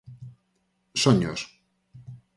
[1.01, 1.41] Soños.